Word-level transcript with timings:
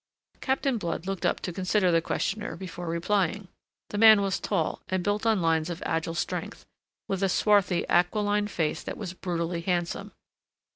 Captain 0.39 0.79
Blood 0.79 1.05
looked 1.05 1.27
up 1.27 1.39
to 1.41 1.53
consider 1.53 1.91
the 1.91 2.01
questioner 2.01 2.55
before 2.55 2.87
replying. 2.87 3.49
The 3.91 3.99
man 3.99 4.23
was 4.23 4.39
tall 4.39 4.81
and 4.89 5.03
built 5.03 5.27
on 5.27 5.43
lines 5.43 5.69
of 5.69 5.83
agile 5.85 6.15
strength, 6.15 6.65
with 7.07 7.21
a 7.21 7.29
swarthy, 7.29 7.85
aquiline 7.87 8.47
face 8.47 8.81
that 8.81 8.97
was 8.97 9.13
brutally 9.13 9.61
handsome. 9.61 10.11